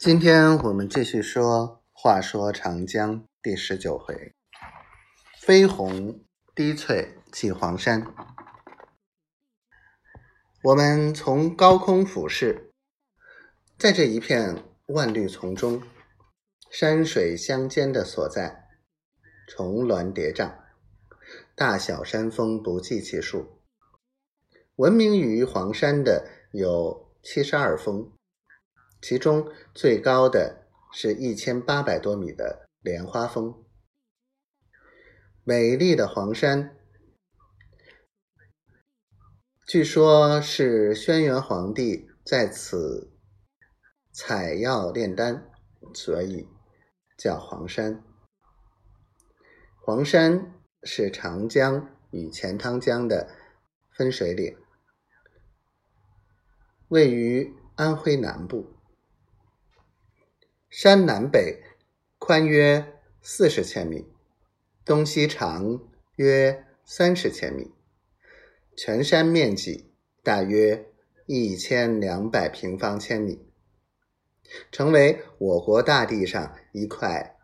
[0.00, 4.34] 今天我们继续说《话说长江》第十九回：
[5.38, 6.24] 飞鸿
[6.54, 8.06] 低翠起黄山。
[10.62, 12.72] 我们从高空俯视，
[13.76, 15.82] 在这一片万绿丛中，
[16.70, 18.68] 山水相间的所在，
[19.48, 20.50] 重峦叠嶂，
[21.54, 23.60] 大小山峰不计其数。
[24.76, 28.10] 闻名于黄山的有七十二峰。
[29.02, 33.64] 其中最高的是一千八百多米的莲花峰，
[35.42, 36.76] 美丽的黄山，
[39.66, 43.12] 据说是轩辕皇帝在此
[44.12, 45.50] 采药炼丹，
[45.94, 46.46] 所以
[47.16, 48.04] 叫黄山。
[49.82, 53.30] 黄山是长江与钱塘江的
[53.92, 54.58] 分水岭，
[56.88, 58.79] 位于安徽南部。
[60.70, 61.64] 山南北
[62.16, 64.06] 宽约四十千米，
[64.84, 65.80] 东西长
[66.14, 67.72] 约三十千米，
[68.76, 70.86] 全山面积大约
[71.26, 73.44] 一千两百平方千米，
[74.70, 77.36] 成为我国大地上一块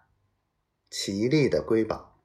[0.88, 2.22] 奇丽的瑰宝。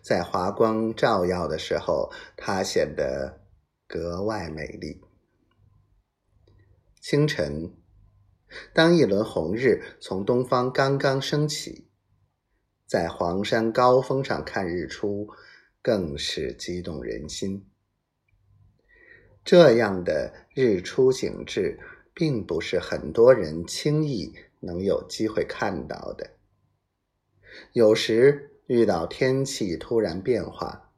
[0.00, 3.42] 在华光照耀的时候，它显得
[3.86, 5.02] 格外美丽。
[6.98, 7.76] 清晨。
[8.72, 11.86] 当一轮红日从东方刚刚升起，
[12.86, 15.28] 在黄山高峰上看日出，
[15.80, 17.66] 更是激动人心。
[19.44, 21.78] 这样的日出景致，
[22.14, 26.30] 并不是很多人轻易能有机会看到的。
[27.72, 30.92] 有时遇到天气突然变化，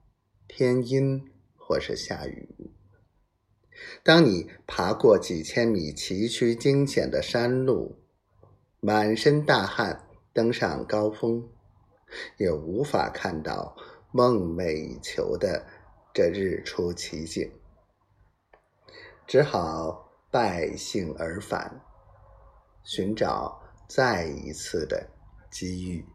[0.46, 2.53] 天阴或是下雨。
[4.02, 7.96] 当你爬过几千米崎岖惊险的山路，
[8.80, 11.48] 满身大汗登上高峰，
[12.36, 13.76] 也无法看到
[14.12, 15.66] 梦寐以求的
[16.12, 17.50] 这日出奇景，
[19.26, 21.80] 只好败兴而返，
[22.84, 25.10] 寻找再一次的
[25.50, 26.13] 机遇。